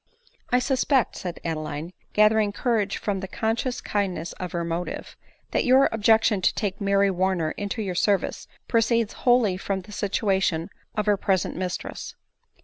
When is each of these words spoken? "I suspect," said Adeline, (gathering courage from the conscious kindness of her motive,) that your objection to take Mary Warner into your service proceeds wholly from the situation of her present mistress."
"I 0.49 0.57
suspect," 0.57 1.15
said 1.15 1.39
Adeline, 1.45 1.93
(gathering 2.13 2.51
courage 2.53 2.97
from 2.97 3.19
the 3.19 3.27
conscious 3.27 3.81
kindness 3.81 4.33
of 4.39 4.51
her 4.51 4.63
motive,) 4.63 5.15
that 5.51 5.63
your 5.63 5.89
objection 5.91 6.41
to 6.41 6.55
take 6.55 6.81
Mary 6.81 7.11
Warner 7.11 7.51
into 7.51 7.83
your 7.83 7.93
service 7.93 8.47
proceeds 8.67 9.13
wholly 9.13 9.57
from 9.57 9.81
the 9.81 9.91
situation 9.91 10.71
of 10.95 11.05
her 11.05 11.17
present 11.17 11.55
mistress." 11.55 12.15